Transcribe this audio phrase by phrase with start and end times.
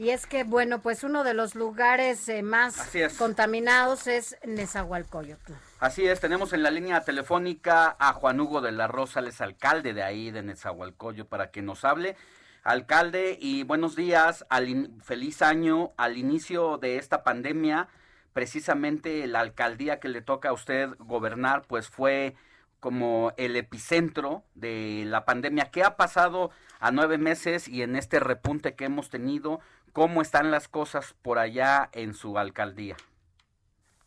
[0.00, 5.52] Y es que, bueno, pues uno de los lugares eh, más contaminados es Nezahualcóyotl.
[5.78, 9.92] Así es, tenemos en la línea telefónica a Juan Hugo de la Rosa, es alcalde
[9.92, 12.16] de ahí, de Nezahualcóyotl, para que nos hable.
[12.64, 17.88] Alcalde, y buenos días, al in- feliz año, al inicio de esta pandemia,
[18.32, 22.36] precisamente la alcaldía que le toca a usted gobernar, pues fue
[22.78, 25.66] como el epicentro de la pandemia.
[25.70, 29.60] ¿Qué ha pasado a nueve meses y en este repunte que hemos tenido?
[29.92, 32.96] ¿Cómo están las cosas por allá en su alcaldía?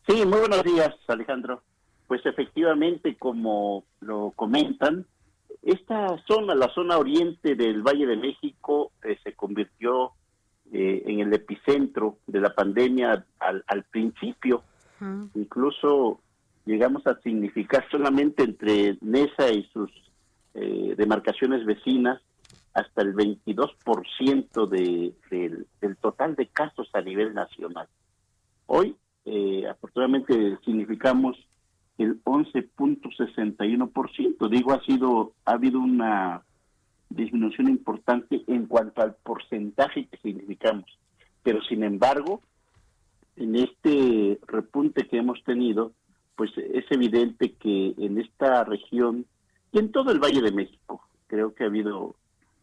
[0.06, 1.62] Sí, muy buenos días, Alejandro.
[2.06, 5.06] Pues efectivamente, como lo comentan,
[5.62, 10.12] esta zona, la zona oriente del Valle de México, eh, se convirtió
[10.72, 14.62] eh, en el epicentro de la pandemia al, al principio.
[15.34, 16.20] Incluso
[16.64, 19.90] llegamos a significar solamente entre Nesa y sus
[20.54, 22.22] eh, demarcaciones vecinas
[22.74, 27.86] hasta el 22% de, del, del total de casos a nivel nacional.
[28.66, 31.36] Hoy, eh, afortunadamente, significamos
[31.98, 34.48] el 11.61%.
[34.48, 36.42] Digo, ha sido, ha habido una
[37.08, 40.98] disminución importante en cuanto al porcentaje que significamos.
[41.44, 42.40] Pero, sin embargo,
[43.36, 45.92] en este repunte que hemos tenido,
[46.36, 49.26] pues es evidente que en esta región
[49.70, 52.16] y en todo el Valle de México, creo que ha habido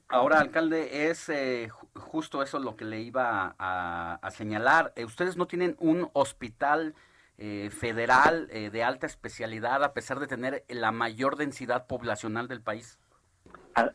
[0.08, 4.94] Ahora, alcalde, es eh, ju- justo eso lo que le iba a, señalar.
[4.96, 6.94] Eh, ustedes no tienen un hospital
[7.38, 12.62] eh, federal eh, de alta especialidad a pesar de tener la mayor densidad poblacional del
[12.62, 13.00] país.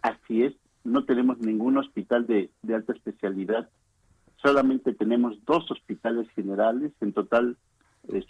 [0.02, 3.68] Así es, no tenemos ningún hospital de, alta especialidad,
[4.36, 7.56] solamente tenemos dos hospitales generales, en total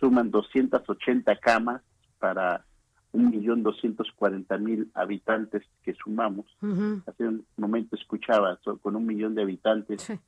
[0.00, 1.82] suman 280 camas
[2.19, 2.65] para
[3.14, 6.46] 1.240.000 habitantes que sumamos.
[6.62, 7.02] Ujú.
[7.06, 10.19] Hace un momento escuchaba, so- con un millón de habitantes, Sí.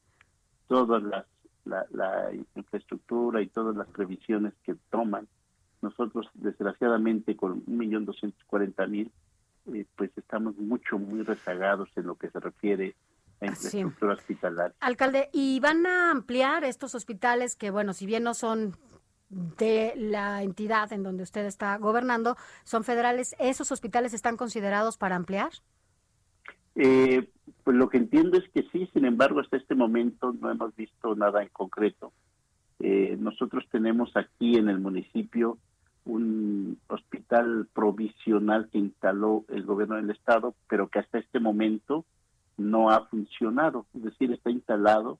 [0.69, 1.27] todas las
[1.65, 5.27] la, la infraestructura y todas las previsiones que toman.
[5.83, 9.11] Nosotros, desgraciadamente, con 1.240.000,
[9.75, 12.95] eh, pues estamos mucho, muy rezagados en lo que se refiere
[13.41, 14.77] a infraestructura hospitalaria.
[14.79, 18.77] Alcalde, ¿y van a ampliar estos hospitales que, bueno, si bien no son
[19.29, 25.17] de la entidad en donde usted está gobernando, son federales, ¿esos hospitales están considerados para
[25.17, 25.51] ampliar?
[26.75, 27.29] Eh,
[27.65, 31.15] pues lo que entiendo es que sí, sin embargo, hasta este momento no hemos visto
[31.15, 32.13] nada en concreto.
[32.79, 35.59] Eh, nosotros tenemos aquí en el municipio
[36.05, 42.05] un hospital provisional que instaló el gobierno del estado, pero que hasta este momento
[42.57, 43.87] no ha funcionado.
[43.95, 45.19] Es decir, está instalado,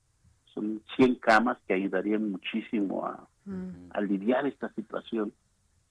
[0.57, 3.29] son 100 camas que ayudarían muchísimo a,
[3.91, 5.33] aliviar esta situación.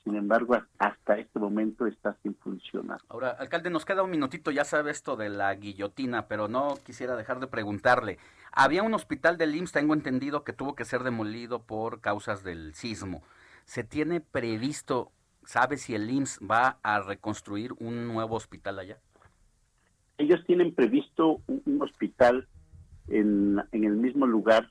[0.04, 3.00] Sin embargo, hasta este momento está sin funcionar.
[3.08, 7.16] Ahora, alcalde, nos queda un minutito, ya sabe esto de la guillotina, pero no quisiera
[7.16, 8.18] dejar de preguntarle.
[8.52, 12.76] Había un hospital del IMSS, tengo entendido, que tuvo que ser demolido por causas del
[12.76, 13.24] sismo.
[13.64, 15.12] ¿Se tiene previsto,
[15.46, 18.98] sabe si el IMSS va a reconstruir un nuevo hospital allá?
[20.18, 22.48] Ellos tienen previsto un, hospital
[23.08, 24.70] en, el mismo lugar,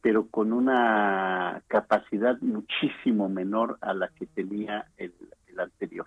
[0.00, 5.12] pero con una capacidad muchísimo menor a la que tenía el,
[5.58, 6.06] anterior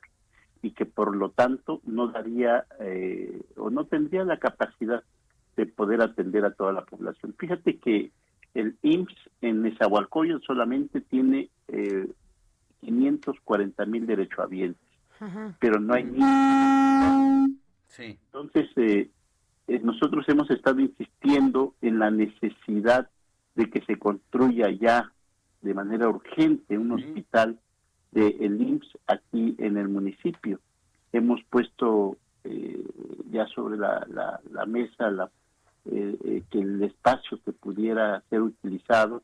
[0.64, 5.04] y que por lo tanto no daría eh, o no tendría la capacidad
[5.56, 7.36] de poder atender a toda la población.
[7.38, 8.12] Fíjate que
[8.56, 12.08] el IMSS en Nezahualcóyotl solamente tiene eh,
[12.82, 14.82] 540 mil derechohabientes,
[15.60, 16.20] pero no hay ni...
[17.88, 18.18] Sí.
[18.26, 19.10] Entonces, eh,
[19.68, 23.10] eh, nosotros hemos estado insistiendo en la necesidad
[23.56, 25.12] de que se construya ya
[25.62, 27.60] de manera urgente un hospital
[28.12, 30.60] de el IMSS aquí en el municipio.
[31.12, 32.86] Hemos puesto eh,
[33.32, 34.06] ya sobre la,
[34.52, 35.32] la, mesa la,
[35.84, 39.24] que el espacio que pudiera ser utilizado,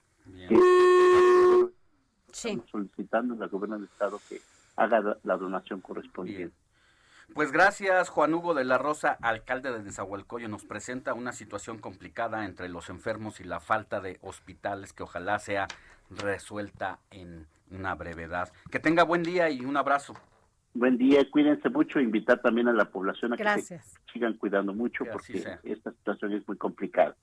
[2.72, 4.40] solicitando al gobierno del estado que
[4.76, 6.56] haga la donación correspondiente.
[7.34, 10.52] Pues gracias, Juan Hugo de la Rosa, alcalde de Nezahualcóyotl.
[10.52, 15.40] Nos presenta una situación complicada entre los enfermos y la falta de hospitales que ojalá
[15.40, 15.68] sea
[16.10, 18.52] resuelta en una brevedad.
[18.70, 20.14] Que tenga buen día y un abrazo.
[20.74, 23.80] Buen día, cuídense mucho, invitar también a la población a que se
[24.12, 27.16] sigan cuidando mucho porque esta situación es muy complicada.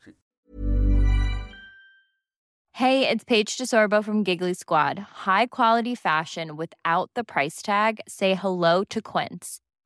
[2.72, 4.98] Hey, it's Paige DeSorbo from Giggly Squad.
[5.26, 8.00] High quality fashion without the price tag.
[8.06, 9.60] Say hello to Quince.